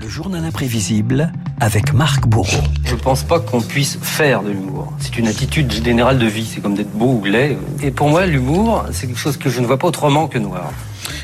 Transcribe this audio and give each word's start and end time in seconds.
Le 0.00 0.08
journal 0.08 0.44
imprévisible 0.44 1.30
avec 1.60 1.92
Marc 1.92 2.26
Bourreau. 2.26 2.62
Je 2.84 2.94
pense 2.94 3.22
pas 3.22 3.38
qu'on 3.38 3.60
puisse 3.60 3.98
faire 4.00 4.42
de 4.42 4.50
l'humour. 4.50 4.92
C'est 4.98 5.18
une 5.18 5.28
attitude 5.28 5.70
générale 5.70 6.18
de 6.18 6.26
vie. 6.26 6.44
C'est 6.44 6.60
comme 6.60 6.74
d'être 6.74 6.92
beau 6.92 7.20
ou 7.20 7.24
laid. 7.24 7.58
Et 7.82 7.90
pour 7.90 8.08
moi, 8.08 8.26
l'humour, 8.26 8.84
c'est 8.92 9.06
quelque 9.06 9.18
chose 9.18 9.36
que 9.36 9.50
je 9.50 9.60
ne 9.60 9.66
vois 9.66 9.78
pas 9.78 9.88
autrement 9.88 10.26
que 10.26 10.38
noir. 10.38 10.72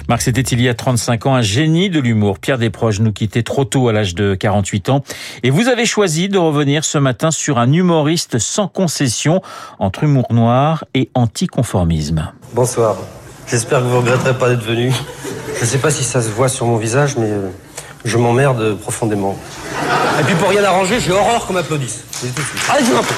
Marc, 0.09 0.23
c'était 0.23 0.43
il 0.43 0.61
y 0.61 0.69
a 0.69 0.75
35 0.75 1.27
ans 1.27 1.35
un 1.35 1.43
génie 1.43 1.91
de 1.91 2.01
l'humour. 2.01 2.39
Pierre 2.39 2.59
Desproges 2.59 3.01
nous 3.01 3.13
quittait 3.13 3.43
trop 3.43 3.65
tôt 3.65 3.89
à 3.89 3.93
l'âge 3.93 4.15
de 4.15 4.35
48 4.35 4.91
ans. 4.91 5.03
Et 5.43 5.51
vous 5.51 5.69
avez 5.69 5.87
choisi 5.87 6.29
de 6.29 6.39
revenir 6.39 6.85
ce 6.85 6.99
matin 6.99 7.31
sur 7.31 7.59
un 7.59 7.73
humoriste 7.73 8.39
sans 8.39 8.69
concession 8.69 9.41
entre 9.79 10.05
humour 10.05 10.27
noir 10.31 10.85
et 10.95 11.11
anticonformisme. 11.15 12.31
Bonsoir. 12.55 12.97
J'espère 13.49 13.81
que 13.81 13.85
vous 13.85 13.91
ne 13.93 13.97
regretterez 13.97 14.37
pas 14.37 14.51
d'être 14.51 14.65
venu. 14.65 14.93
Je 15.57 15.61
ne 15.63 15.67
sais 15.67 15.79
pas 15.79 15.91
si 15.91 16.05
ça 16.05 16.21
se 16.21 16.29
voit 16.29 16.49
sur 16.49 16.67
mon 16.67 16.77
visage, 16.77 17.17
mais 17.17 17.31
euh, 17.31 17.49
je 18.05 18.17
m'emmerde 18.19 18.77
profondément. 18.77 19.39
Et 20.21 20.25
puis 20.25 20.35
pour 20.35 20.49
rien 20.49 20.65
arranger, 20.65 21.01
j'ai 21.01 21.13
horreur 21.13 21.47
qu'on 21.47 21.55
m'applaudisse. 21.55 22.05
Allez, 22.71 22.85
je 22.85 22.93
un 22.93 23.03
peu 23.03 23.15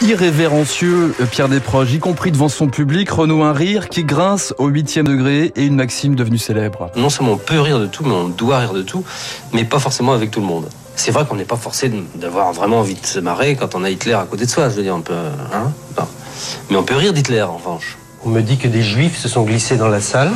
irrévérencieux, 0.00 1.14
euh, 1.20 1.26
Pierre 1.26 1.48
Desproges, 1.48 1.92
y 1.92 1.98
compris 1.98 2.30
devant 2.30 2.48
son 2.48 2.68
public, 2.68 3.10
renoue 3.10 3.42
un 3.42 3.52
rire 3.52 3.88
qui 3.88 4.04
grince 4.04 4.54
au 4.58 4.68
huitième 4.68 5.08
degré 5.08 5.52
et 5.56 5.64
une 5.64 5.74
maxime 5.74 6.14
devenue 6.14 6.38
célèbre. 6.38 6.90
Non 6.94 7.10
seulement 7.10 7.32
on 7.32 7.36
peut 7.36 7.58
rire 7.60 7.80
de 7.80 7.86
tout, 7.86 8.04
mais 8.04 8.14
on 8.14 8.28
doit 8.28 8.58
rire 8.58 8.74
de 8.74 8.82
tout, 8.82 9.04
mais 9.52 9.64
pas 9.64 9.80
forcément 9.80 10.12
avec 10.12 10.30
tout 10.30 10.40
le 10.40 10.46
monde. 10.46 10.68
C'est 10.94 11.10
vrai 11.10 11.24
qu'on 11.26 11.36
n'est 11.36 11.44
pas 11.44 11.56
forcé 11.56 11.92
d'avoir 12.14 12.52
vraiment 12.52 12.78
envie 12.78 12.94
de 12.94 13.06
se 13.06 13.18
marrer 13.18 13.56
quand 13.56 13.74
on 13.74 13.82
a 13.84 13.90
Hitler 13.90 14.14
à 14.14 14.24
côté 14.28 14.46
de 14.46 14.50
soi, 14.50 14.68
je 14.68 14.76
veux 14.76 14.82
dire, 14.82 14.94
on 14.94 15.00
peut... 15.00 15.14
Hein 15.52 15.72
mais 16.70 16.76
on 16.76 16.82
peut 16.82 16.96
rire 16.96 17.12
d'Hitler, 17.12 17.42
en 17.42 17.56
revanche. 17.56 17.98
On 18.24 18.28
me 18.28 18.42
dit 18.42 18.58
que 18.58 18.68
des 18.68 18.82
juifs 18.82 19.18
se 19.18 19.28
sont 19.28 19.42
glissés 19.42 19.76
dans 19.76 19.88
la 19.88 20.00
salle. 20.00 20.30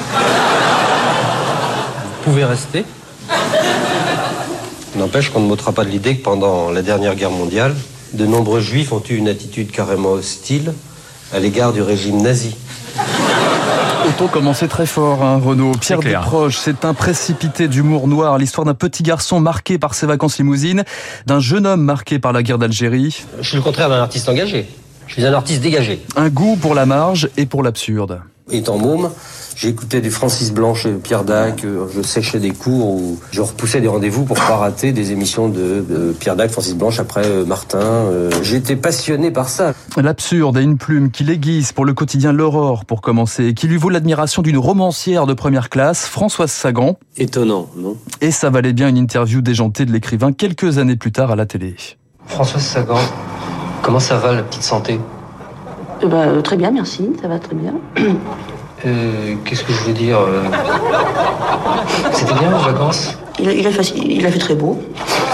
Vous 2.05 2.25
pouvez 2.25 2.45
rester. 2.45 2.85
N'empêche 4.97 5.31
qu'on 5.31 5.41
ne 5.41 5.47
m'ôtera 5.47 5.73
pas 5.73 5.85
de 5.85 5.91
l'idée 5.91 6.17
que 6.17 6.23
pendant 6.23 6.71
la 6.71 6.83
dernière 6.83 7.15
guerre 7.15 7.31
mondiale, 7.31 7.75
de 8.13 8.27
nombreux 8.27 8.61
juifs 8.61 8.93
ont 8.93 9.03
eu 9.09 9.15
une 9.15 9.29
attitude 9.29 9.71
carrément 9.71 10.13
hostile 10.13 10.75
à 11.33 11.39
l'égard 11.39 11.73
du 11.73 11.81
régime 11.83 12.21
nazi. 12.21 12.57
Autant 14.09 14.27
commencer 14.27 14.67
très 14.67 14.87
fort, 14.87 15.23
hein, 15.23 15.41
Renaud. 15.43 15.73
Pierre 15.81 16.01
Desproges, 16.01 16.59
c'est 16.59 16.85
un 16.85 16.93
précipité 16.93 17.69
d'humour 17.69 18.09
noir, 18.09 18.37
l'histoire 18.37 18.65
d'un 18.65 18.75
petit 18.75 19.03
garçon 19.03 19.39
marqué 19.39 19.79
par 19.79 19.95
ses 19.95 20.07
vacances 20.07 20.39
limousines, 20.39 20.85
d'un 21.27 21.39
jeune 21.39 21.67
homme 21.67 21.83
marqué 21.83 22.19
par 22.19 22.33
la 22.33 22.43
guerre 22.43 22.59
d'Algérie. 22.59 23.25
Je 23.41 23.49
suis 23.49 23.57
le 23.57 23.63
contraire 23.63 23.89
d'un 23.89 24.01
artiste 24.01 24.29
engagé. 24.29 24.67
Je 25.07 25.15
suis 25.15 25.25
un 25.25 25.33
artiste 25.33 25.63
dégagé. 25.63 26.03
Un 26.17 26.31
goût 26.31 26.57
pour 26.57 26.75
la 26.75 26.85
marge 26.85 27.29
et 27.37 27.47
pour 27.47 27.63
l'absurde. 27.63 28.21
Étant 28.51 28.77
môme, 28.77 29.11
J'écoutais 29.57 30.01
du 30.01 30.11
Francis 30.11 30.53
Blanche 30.53 30.87
et 30.87 30.93
Pierre 30.93 31.25
Dac, 31.25 31.65
euh, 31.65 31.87
je 31.95 32.03
séchais 32.03 32.39
des 32.39 32.51
cours 32.51 32.89
ou 32.89 33.19
je 33.31 33.41
repoussais 33.41 33.81
des 33.81 33.89
rendez-vous 33.89 34.25
pour 34.25 34.37
pas 34.37 34.57
rater 34.57 34.93
des 34.93 35.13
émissions 35.13 35.49
de, 35.49 36.15
Pierre 36.19 36.37
Dac, 36.37 36.51
Francis 36.51 36.75
Blanche, 36.75 36.99
après 36.99 37.27
euh, 37.27 37.45
Martin. 37.45 37.79
Euh, 37.79 38.31
j'étais 38.43 38.77
passionné 38.77 39.31
par 39.31 39.49
ça. 39.49 39.75
L'absurde 39.97 40.57
et 40.59 40.63
une 40.63 40.79
plume 40.79 41.11
qui 41.11 41.25
l'aiguise 41.25 41.73
pour 41.73 41.85
le 41.85 41.95
quotidien 41.95 42.33
L'Aurore, 42.33 42.85
pour 42.85 43.01
commencer, 43.01 43.47
et 43.47 43.55
qui 43.55 43.69
lui 43.69 43.77
vaut 43.77 43.91
l'admiration 43.91 44.43
d'une 44.43 44.59
romancière 44.59 45.27
de 45.27 45.35
première 45.35 45.69
classe, 45.69 46.07
Françoise 46.07 46.51
Sagan. 46.51 46.99
Étonnant, 47.17 47.69
non? 47.77 47.97
Et 48.21 48.31
ça 48.31 48.51
valait 48.51 48.73
bien 48.73 48.89
une 48.89 48.97
interview 48.97 49.43
déjantée 49.43 49.85
de 49.85 49.93
l'écrivain 49.93 50.33
quelques 50.33 50.79
années 50.79 50.97
plus 50.97 51.13
tard 51.13 51.31
à 51.31 51.37
la 51.37 51.47
télé. 51.47 51.77
Françoise 52.27 52.63
Sagan, 52.63 52.99
comment 53.83 54.01
ça 54.01 54.17
va 54.17 54.33
la 54.35 54.43
petite 54.43 54.63
santé? 54.63 54.99
Bah, 56.09 56.43
Très 56.43 56.57
bien, 56.57 56.71
merci, 56.71 57.11
ça 57.21 57.29
va 57.29 57.39
très 57.39 57.55
bien. 57.55 57.75
Euh, 58.85 59.35
qu'est-ce 59.45 59.63
que 59.63 59.73
je 59.73 59.81
voulais 59.81 59.95
dire 59.95 60.19
euh 60.19 60.43
C'était 62.13 62.35
bien 62.35 62.51
les 62.51 62.73
vacances? 62.73 63.17
Il 63.39 63.49
a, 63.49 63.71
fait, 63.71 63.93
il 63.97 64.27
a, 64.27 64.31
fait, 64.31 64.39
très 64.39 64.55
beau. 64.55 64.81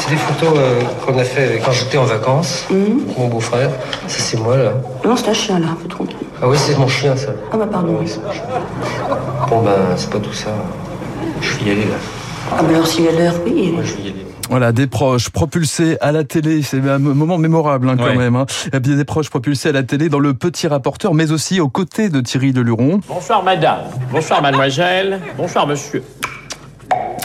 C'est 0.01 0.11
des 0.11 0.17
photos 0.17 0.55
euh, 0.57 0.81
qu'on 1.05 1.19
a 1.19 1.25
fait 1.25 1.61
quand 1.65 1.73
j'étais 1.73 1.99
en 1.99 2.05
vacances, 2.05 2.65
mhm. 2.71 3.01
mon 3.17 3.29
beau-frère. 3.29 3.71
Ça, 4.07 4.19
c'est 4.21 4.39
moi, 4.39 4.57
là. 4.57 4.73
Non, 5.05 5.17
c'est 5.17 5.29
un 5.29 5.35
chien, 5.35 5.59
là, 5.59 5.69
un 5.73 5.75
peu 5.75 5.89
tranquille. 5.89 6.17
Ah 6.41 6.49
oui, 6.49 6.57
c'est 6.59 6.79
mon 6.79 6.89
chien, 6.89 7.17
ça. 7.17 7.33
Ah 7.53 7.57
bah 7.57 7.67
pardon. 7.71 7.99
Oui, 8.01 8.11
bon, 9.51 9.63
ben, 9.63 9.73
c'est 9.97 10.11
pas 10.11 10.21
tout 10.21 10.33
ça. 10.33 10.51
Je 11.41 11.57
vais 11.57 11.71
y 11.71 11.73
aller, 11.73 11.85
là. 11.87 11.97
Ah 12.53 12.63
bah 12.63 12.69
alors, 12.71 12.87
s'il 12.87 13.05
y 13.05 13.09
a 13.09 13.13
l'heure, 13.13 13.35
oui. 13.45 13.75
je 13.83 13.95
vais 13.95 14.03
y 14.03 14.09
aller. 14.09 14.27
Voilà, 14.51 14.73
des 14.73 14.87
proches 14.87 15.29
propulsés 15.29 15.99
à 16.01 16.11
la 16.11 16.25
télé, 16.25 16.63
c'est 16.63 16.79
un 16.89 16.99
moment 16.99 17.37
mémorable 17.37 17.89
hein, 17.89 17.97
quand 17.99 18.15
même. 18.15 18.35
Hein. 18.35 18.47
Des 18.73 19.05
proches 19.05 19.29
propulsés 19.29 19.69
à 19.69 19.73
la 19.73 19.83
télé 19.83 20.09
dans 20.09 20.21
le 20.21 20.33
petit 20.33 20.67
rapporteur, 20.67 21.13
mais 21.13 21.31
aussi 21.33 21.61
aux 21.61 21.69
côtés 21.69 22.09
de 22.09 22.21
Thierry 22.21 22.53
Leluron. 22.53 23.01
Bonsoir 23.07 23.43
madame, 23.43 23.81
bonsoir 24.11 24.41
mademoiselle, 24.41 25.21
bonsoir 25.37 25.67
monsieur. 25.67 26.03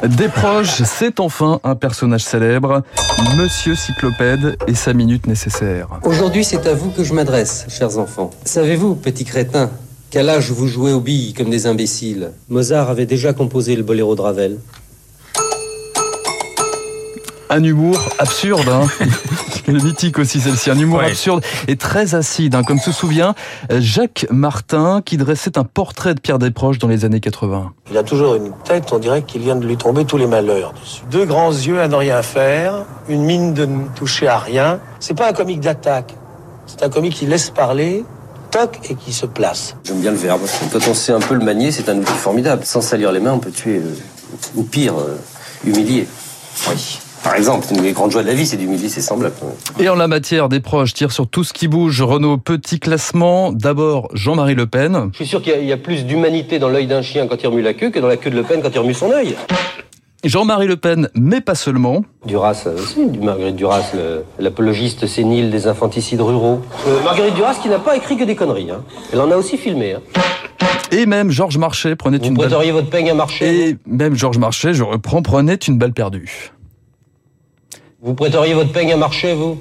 Des 0.04 0.28
proches, 0.28 0.84
c'est 0.84 1.22
enfin 1.22 1.62
un 1.64 1.76
personnage 1.76 2.26
célèbre, 2.26 2.84
Monsieur 3.38 3.74
Cyclopède 3.74 4.58
et 4.68 4.76
sa 4.76 4.94
minute 4.94 5.26
nécessaire. 5.28 5.88
Aujourd'hui, 6.04 6.44
c'est 6.44 6.68
à 6.68 6.74
vous 6.74 6.90
que 6.90 7.06
je 7.06 7.14
m'adresse, 7.14 7.66
chers 7.70 7.98
enfants. 7.98 8.32
Savez-vous, 8.44 8.96
petit 8.96 9.24
crétin, 9.24 9.70
qu'à 10.12 10.24
l'âge 10.24 10.52
vous 10.52 10.68
jouez 10.68 10.92
aux 10.92 11.00
billes 11.00 11.34
comme 11.34 11.50
des 11.50 11.68
imbéciles, 11.68 12.32
Mozart 12.50 12.90
avait 12.90 13.06
déjà 13.06 13.32
composé 13.32 13.78
le 13.78 13.84
boléro 13.84 14.16
de 14.16 14.22
Ravel? 14.22 14.58
Un 17.54 17.64
humour 17.64 18.00
absurde. 18.18 18.68
Hein. 18.68 18.88
mythique 19.68 20.20
aussi 20.20 20.42
celle-ci, 20.42 20.72
un 20.72 20.78
humour 20.78 21.02
absurde 21.02 21.44
et 21.68 21.76
très 21.78 22.16
acide, 22.16 22.56
hein. 22.56 22.64
comme 22.64 22.80
se 22.80 22.92
souvient 22.92 23.34
Jacques 23.70 24.26
Martin 24.30 25.02
qui 25.06 25.18
dressait 25.18 25.58
un 25.58 25.64
portrait 25.64 26.16
de 26.16 26.20
Pierre 26.20 26.40
Desproges 26.40 26.80
dans 26.80 26.88
les 26.88 27.06
années 27.06 27.20
80. 27.20 27.72
Il 27.92 27.98
a 27.98 28.04
toujours 28.04 28.36
une 28.36 28.52
tête, 28.66 28.92
on 28.92 29.00
dirait 29.00 29.22
qu'il 29.22 29.42
vient 29.42 29.56
de 29.56 29.66
lui 29.66 29.78
tomber 29.78 30.04
tous 30.04 30.18
les 30.18 30.28
malheurs 30.28 30.74
dessus. 30.74 31.04
Deux 31.12 31.26
grands 31.26 31.52
yeux 31.52 31.80
à 31.80 31.88
ne 31.88 31.96
rien 31.96 32.22
faire, 32.24 32.86
une 33.08 33.24
mine 33.24 33.54
de 33.54 33.66
ne 33.66 33.88
toucher 33.96 34.28
à 34.28 34.40
rien. 34.40 34.80
C'est 35.00 35.18
pas 35.18 35.30
un 35.30 35.34
comique 35.34 35.62
d'attaque, 35.62 36.14
c'est 36.66 36.84
un 36.84 36.90
comique 36.90 37.14
qui 37.14 37.26
laisse 37.26 37.50
parler, 37.52 38.04
toc 38.52 38.80
et 38.90 38.96
qui 38.96 39.14
se 39.14 39.26
place. 39.26 39.76
J'aime 39.86 40.02
bien 40.02 40.12
le 40.12 40.18
verbe. 40.18 40.42
Quand 40.72 40.88
on 40.90 40.94
sait 40.94 41.14
un 41.14 41.20
peu 41.20 41.36
le 41.36 41.46
manier, 41.46 41.72
c'est 41.72 41.88
un 41.88 41.98
outil 41.98 42.14
formidable. 42.14 42.66
Sans 42.66 42.82
salir 42.82 43.12
les 43.12 43.20
mains, 43.20 43.34
on 43.34 43.40
peut 43.40 43.52
tuer, 43.52 43.78
euh, 43.78 43.96
ou 44.56 44.64
pire, 44.64 44.96
euh, 44.98 45.18
humilier. 45.66 46.08
Oui. 46.70 47.00
Par 47.24 47.36
exemple, 47.36 47.68
une 47.72 47.82
des 47.82 47.94
grandes 47.94 48.12
joies 48.12 48.22
de 48.22 48.28
la 48.28 48.34
vie, 48.34 48.46
c'est 48.46 48.58
d'humilier 48.58 48.90
ses 48.90 49.00
semblables. 49.00 49.34
Et 49.80 49.88
en 49.88 49.96
la 49.96 50.10
matière, 50.10 50.50
des 50.50 50.60
proches 50.60 50.94
tirent 50.94 51.14
sur 51.14 51.28
tout 51.28 51.46
ce 51.46 51.54
qui 51.54 51.70
bouge. 51.70 52.02
Renault, 52.02 52.38
petit 52.38 52.80
classement. 52.80 53.54
D'abord, 53.54 54.10
Jean-Marie 54.14 54.56
Le 54.56 54.68
Pen. 54.68 55.10
Je 55.14 55.18
suis 55.18 55.28
sûr 55.28 55.42
qu'il 55.42 55.64
y, 55.64 55.72
a 55.72 55.78
plus 55.78 56.06
d'humanité 56.06 56.60
dans 56.60 56.68
l'œil 56.68 56.86
d'un 56.86 57.02
chien 57.02 57.28
quand 57.28 57.42
il 57.42 57.48
remue 57.48 57.62
la 57.62 57.74
queue 57.74 57.92
que 57.92 58.00
dans 58.00 58.08
la 58.08 58.18
queue 58.18 58.30
de 58.30 58.36
Le 58.36 58.44
Pen 58.44 58.62
quand 58.62 58.72
il 58.74 58.80
remue 58.80 58.94
son 58.94 59.10
œil. 59.12 59.36
Jean-Marie 60.26 60.68
Le 60.68 60.76
Pen, 60.76 61.10
mais 61.16 61.40
pas 61.40 61.56
seulement. 61.56 62.04
Duras 62.26 62.68
aussi, 62.78 63.08
du 63.08 63.20
Marguerite 63.20 63.56
Duras, 63.56 63.92
l'apologiste 64.40 65.08
sénile 65.08 65.50
des 65.50 65.68
infanticides 65.68 66.22
ruraux. 66.22 66.62
Euh, 66.88 67.04
Marguerite 67.04 67.36
Duras 67.36 67.56
qui 67.62 67.70
n'a 67.70 67.80
pas 67.80 67.96
écrit 67.96 68.18
que 68.18 68.24
des 68.26 68.36
conneries. 68.36 68.72
Hein. 68.72 68.84
Elle 69.14 69.22
en 69.22 69.32
a 69.32 69.36
aussi 69.36 69.58
filmé. 69.58 69.94
Hein. 69.94 70.02
Et 70.92 71.06
même 71.06 71.32
Georges 71.32 71.58
Marchais 71.58 71.96
prenait 71.96 72.18
Vous 72.18 72.26
une 72.26 72.36
balle... 72.36 72.50
votre 72.50 72.90
peigne 72.90 73.10
à 73.10 73.14
Marchais 73.14 73.70
Et 73.70 73.78
même 73.86 74.16
Georges 74.16 74.38
Marchais, 74.38 74.74
je 74.74 74.84
reprends, 74.84 75.22
prenait 75.22 75.56
une 75.56 75.78
balle 75.78 75.94
perdue. 75.94 76.52
Vous 78.06 78.16
prêteriez 78.16 78.54
votre 78.54 78.74
peigne 78.74 78.92
à 78.92 78.98
Marché, 78.98 79.34
vous? 79.34 79.58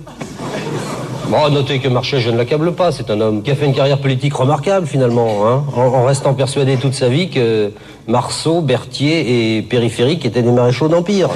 Bon, 1.28 1.48
notez 1.48 1.78
que 1.78 1.86
Marché, 1.86 2.18
je 2.18 2.28
ne 2.28 2.36
l'accable 2.36 2.74
pas. 2.74 2.90
C'est 2.90 3.08
un 3.08 3.20
homme 3.20 3.40
qui 3.44 3.52
a 3.52 3.54
fait 3.54 3.66
une 3.66 3.72
carrière 3.72 4.00
politique 4.00 4.34
remarquable, 4.34 4.84
finalement, 4.84 5.46
hein, 5.46 5.64
en, 5.76 6.02
restant 6.02 6.34
persuadé 6.34 6.76
toute 6.76 6.94
sa 6.94 7.08
vie 7.08 7.30
que 7.30 7.70
Marceau, 8.08 8.60
Berthier 8.60 9.58
et 9.58 9.62
Périphérique 9.62 10.26
étaient 10.26 10.42
des 10.42 10.50
maréchaux 10.50 10.88
d'Empire. 10.88 11.28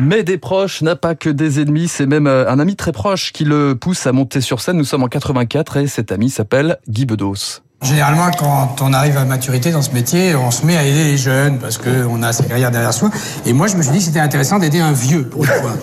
Mais 0.00 0.24
des 0.24 0.36
proches 0.36 0.82
n'a 0.82 0.96
pas 0.96 1.14
que 1.14 1.30
des 1.30 1.60
ennemis, 1.60 1.86
c'est 1.86 2.06
même 2.06 2.26
euh, 2.26 2.50
un 2.50 2.58
ami 2.58 2.74
très 2.74 2.90
proche 2.90 3.32
qui 3.32 3.44
le 3.44 3.76
pousse 3.76 4.04
à 4.08 4.10
monter 4.10 4.40
sur 4.40 4.60
scène. 4.60 4.78
Nous 4.78 4.84
sommes 4.84 5.04
en 5.04 5.08
84 5.08 5.76
et 5.76 5.86
cet 5.86 6.10
ami 6.10 6.28
s'appelle 6.28 6.78
Guy 6.88 7.06
Bedos. 7.06 7.62
Généralement, 7.80 8.28
quand 8.36 8.82
on 8.82 8.92
arrive 8.92 9.16
à 9.16 9.24
maturité 9.24 9.70
dans 9.70 9.82
ce 9.82 9.92
métier, 9.92 10.34
on 10.34 10.50
se 10.50 10.66
met 10.66 10.76
à 10.76 10.82
aider 10.84 11.04
les 11.04 11.16
jeunes 11.16 11.60
parce 11.60 11.78
qu'on 11.78 12.22
a 12.24 12.32
sa 12.32 12.42
carrière 12.42 12.72
derrière 12.72 12.92
soi. 12.92 13.08
Et 13.46 13.52
moi, 13.52 13.68
je 13.68 13.76
me 13.76 13.82
suis 13.82 13.92
dit 13.92 13.98
que 13.98 14.04
c'était 14.04 14.18
intéressant 14.18 14.58
d'aider 14.58 14.80
un 14.80 14.90
vieux, 14.90 15.28
pour 15.28 15.44
une 15.44 15.50
fois. 15.50 15.76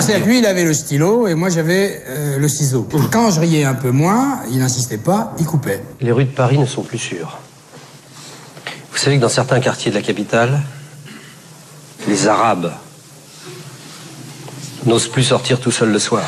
C'est-à-dire 0.00 0.26
lui, 0.26 0.38
il 0.38 0.46
avait 0.46 0.64
le 0.64 0.72
stylo 0.72 1.26
et 1.26 1.34
moi, 1.34 1.50
j'avais 1.50 2.02
euh, 2.08 2.38
le 2.38 2.48
ciseau. 2.48 2.88
Quand 3.12 3.30
je 3.30 3.40
riais 3.40 3.64
un 3.64 3.74
peu 3.74 3.90
moins, 3.90 4.40
il 4.50 4.58
n'insistait 4.58 4.96
pas, 4.96 5.34
il 5.38 5.44
coupait. 5.44 5.84
Les 6.00 6.12
rues 6.12 6.24
de 6.24 6.30
Paris 6.30 6.56
ne 6.56 6.66
sont 6.66 6.82
plus 6.82 6.98
sûres. 6.98 7.38
Vous 8.90 8.98
savez 8.98 9.16
que 9.16 9.22
dans 9.22 9.28
certains 9.28 9.60
quartiers 9.60 9.90
de 9.90 9.96
la 9.96 10.02
capitale, 10.02 10.60
les 12.08 12.26
Arabes 12.26 12.72
n'osent 14.86 15.08
plus 15.08 15.24
sortir 15.24 15.60
tout 15.60 15.70
seuls 15.70 15.92
le 15.92 15.98
soir. 15.98 16.22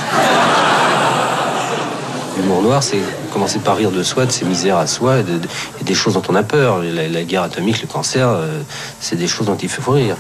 Noir, 2.62 2.82
c'est 2.82 3.00
commencer 3.32 3.58
par 3.58 3.76
rire 3.76 3.90
de 3.90 4.02
soi, 4.02 4.26
de 4.26 4.30
ses 4.30 4.44
misères 4.44 4.76
à 4.76 4.86
soi 4.86 5.20
et, 5.20 5.84
des 5.84 5.94
choses 5.94 6.14
dont 6.14 6.22
on 6.28 6.34
a 6.34 6.42
peur. 6.42 6.82
La, 6.82 7.22
guerre 7.24 7.42
atomique, 7.42 7.80
le 7.80 7.88
cancer, 7.88 8.28
euh, 8.28 8.60
c'est 9.00 9.16
des 9.16 9.28
choses 9.28 9.46
dont 9.46 9.56
il 9.56 9.68
faut 9.68 9.92
rire. 9.92 10.16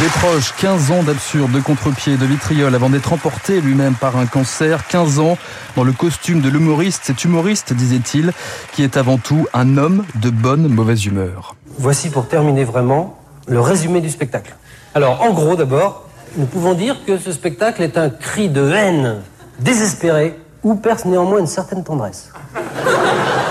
Des 0.00 0.08
proches, 0.08 0.54
15 0.58 0.90
ans 0.92 1.02
d'absurde, 1.02 1.52
de 1.52 1.60
contre-pied, 1.60 2.16
de 2.16 2.24
vitriol 2.24 2.74
avant 2.74 2.88
d'être 2.88 3.12
emporté 3.12 3.60
lui-même 3.60 3.94
par 3.94 4.16
un 4.16 4.24
cancer. 4.24 4.86
15 4.86 5.18
ans 5.18 5.36
dans 5.76 5.84
le 5.84 5.92
costume 5.92 6.40
de 6.40 6.48
l'humoriste. 6.48 7.02
Cet 7.04 7.24
humoriste, 7.24 7.74
disait-il, 7.74 8.32
qui 8.72 8.82
est 8.82 8.96
avant 8.96 9.18
tout 9.18 9.46
un 9.52 9.76
homme 9.76 10.04
de 10.14 10.30
bonne 10.30 10.68
mauvaise 10.68 11.04
humeur. 11.04 11.54
Voici 11.78 12.08
pour 12.08 12.28
terminer 12.28 12.64
vraiment 12.64 13.18
le 13.46 13.60
résumé 13.60 14.00
du 14.00 14.08
spectacle. 14.08 14.56
Alors, 14.94 15.20
en 15.20 15.34
gros, 15.34 15.54
d'abord, 15.54 16.08
nous 16.36 16.46
pouvons 16.46 16.72
dire 16.72 17.04
que 17.06 17.18
ce 17.18 17.30
spectacle 17.30 17.82
est 17.82 17.98
un 17.98 18.08
cri 18.08 18.48
de 18.48 18.70
haine 18.70 19.16
désespéré 19.60 20.34
où 20.64 20.74
perce 20.74 21.04
néanmoins 21.04 21.38
une 21.38 21.46
certaine 21.46 21.84
tendresse. 21.84 22.30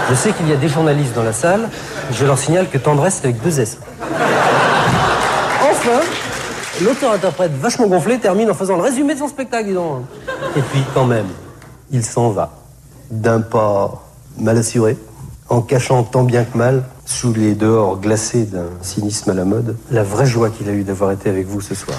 Je 0.09 0.15
sais 0.15 0.33
qu'il 0.33 0.49
y 0.49 0.53
a 0.53 0.57
des 0.57 0.67
journalistes 0.67 1.13
dans 1.13 1.23
la 1.23 1.31
salle, 1.31 1.69
je 2.11 2.25
leur 2.25 2.37
signale 2.37 2.69
que 2.69 2.77
tendresse 2.77 3.19
c'est 3.21 3.27
avec 3.27 3.41
deux 3.41 3.59
S. 3.59 3.77
Enfin, 5.61 6.01
l'auteur-interprète 6.81 7.51
vachement 7.53 7.87
gonflé 7.87 8.19
termine 8.19 8.49
en 8.49 8.53
faisant 8.53 8.75
le 8.75 8.81
résumé 8.83 9.13
de 9.13 9.19
son 9.19 9.27
spectacle. 9.27 9.69
Et 10.57 10.61
puis, 10.61 10.83
quand 10.93 11.05
même, 11.05 11.27
il 11.91 12.03
s'en 12.03 12.29
va. 12.29 12.51
D'un 13.11 13.41
pas 13.41 14.03
mal 14.37 14.57
assuré, 14.57 14.97
en 15.49 15.61
cachant 15.61 16.03
tant 16.03 16.23
bien 16.23 16.43
que 16.43 16.57
mal, 16.57 16.83
sous 17.05 17.33
les 17.33 17.53
dehors 17.53 17.99
glacés 17.99 18.45
d'un 18.45 18.69
cynisme 18.81 19.29
à 19.29 19.33
la 19.33 19.45
mode, 19.45 19.77
la 19.91 20.03
vraie 20.03 20.25
joie 20.25 20.49
qu'il 20.49 20.67
a 20.69 20.71
eue 20.71 20.83
d'avoir 20.83 21.11
été 21.11 21.29
avec 21.29 21.47
vous 21.47 21.61
ce 21.61 21.75
soir. 21.75 21.97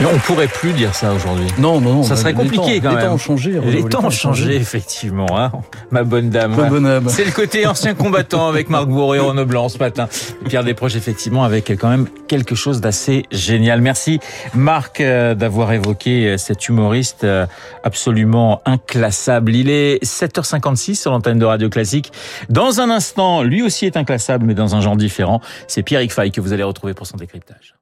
Mais 0.00 0.06
on 0.06 0.18
pourrait 0.18 0.48
plus 0.48 0.72
dire 0.72 0.94
ça 0.94 1.12
aujourd'hui. 1.12 1.46
Non, 1.58 1.80
non, 1.80 1.94
non. 1.94 2.02
Ça 2.02 2.10
bah, 2.10 2.16
serait 2.16 2.30
les 2.30 2.36
compliqué 2.36 2.80
temps- 2.80 2.88
quand 2.88 2.88
les 2.90 2.96
même. 2.96 3.06
temps 3.06 3.14
ont 3.14 3.18
changé. 3.18 3.50
Les 3.52 3.58
Renaud, 3.58 3.88
temps 3.88 4.04
ont 4.04 4.10
changé, 4.10 4.56
effectivement, 4.56 5.38
hein, 5.38 5.52
ma 5.90 6.04
bonne 6.04 6.30
dame. 6.30 6.56
Ma 6.56 6.68
bonne 6.68 6.86
âme. 6.86 7.08
C'est 7.08 7.24
le 7.24 7.32
côté 7.32 7.66
ancien 7.66 7.94
combattant 7.94 8.48
avec 8.48 8.70
Marc 8.70 8.86
Bourreau 8.86 9.14
et 9.14 9.18
Renaud 9.18 9.44
Blanc 9.44 9.68
ce 9.68 9.78
matin. 9.78 10.08
Pierre 10.48 10.64
Desproges, 10.64 10.96
effectivement, 10.96 11.44
avec 11.44 11.70
quand 11.78 11.88
même 11.88 12.06
quelque 12.28 12.54
chose 12.54 12.80
d'assez 12.80 13.26
génial. 13.30 13.80
Merci 13.80 14.20
Marc 14.54 15.00
euh, 15.00 15.34
d'avoir 15.34 15.72
évoqué 15.72 16.28
euh, 16.28 16.36
cet 16.38 16.68
humoriste 16.68 17.24
euh, 17.24 17.46
absolument 17.84 18.62
inclassable. 18.64 19.54
Il 19.54 19.68
est 19.68 20.02
7h56 20.04 20.94
sur 20.94 21.10
l'antenne 21.10 21.38
de 21.38 21.44
Radio 21.44 21.68
Classique. 21.68 22.12
Dans 22.48 22.80
un 22.80 22.90
instant, 22.90 23.42
lui 23.42 23.62
aussi 23.62 23.86
est 23.86 23.96
inclassable, 23.96 24.46
mais 24.46 24.54
dans 24.54 24.74
un 24.74 24.80
genre 24.80 24.96
différent. 24.96 25.40
C'est 25.66 25.82
Pierre 25.82 26.10
Fay 26.10 26.30
que 26.30 26.40
vous 26.40 26.52
allez 26.52 26.62
retrouver 26.62 26.94
pour 26.94 27.06
son 27.06 27.16
décryptage. 27.16 27.74